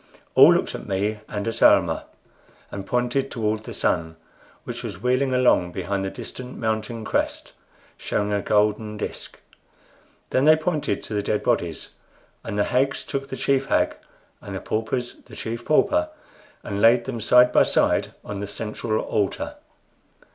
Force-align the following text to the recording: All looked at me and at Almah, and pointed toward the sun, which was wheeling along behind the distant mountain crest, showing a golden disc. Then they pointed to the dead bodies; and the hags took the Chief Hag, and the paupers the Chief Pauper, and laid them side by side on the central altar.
All 0.33 0.51
looked 0.51 0.73
at 0.73 0.87
me 0.87 1.19
and 1.27 1.47
at 1.47 1.61
Almah, 1.61 2.05
and 2.71 2.87
pointed 2.87 3.29
toward 3.29 3.65
the 3.65 3.71
sun, 3.75 4.15
which 4.63 4.81
was 4.83 4.99
wheeling 4.99 5.31
along 5.31 5.73
behind 5.73 6.03
the 6.03 6.09
distant 6.09 6.57
mountain 6.57 7.05
crest, 7.05 7.53
showing 7.97 8.33
a 8.33 8.41
golden 8.41 8.97
disc. 8.97 9.37
Then 10.31 10.45
they 10.45 10.55
pointed 10.55 11.03
to 11.03 11.13
the 11.13 11.21
dead 11.21 11.43
bodies; 11.43 11.89
and 12.43 12.57
the 12.57 12.63
hags 12.63 13.03
took 13.03 13.27
the 13.27 13.37
Chief 13.37 13.67
Hag, 13.67 13.95
and 14.41 14.55
the 14.55 14.59
paupers 14.59 15.19
the 15.27 15.35
Chief 15.35 15.63
Pauper, 15.65 16.09
and 16.63 16.81
laid 16.81 17.05
them 17.05 17.21
side 17.21 17.51
by 17.51 17.61
side 17.61 18.11
on 18.25 18.39
the 18.39 18.47
central 18.47 18.99
altar. 19.05 19.53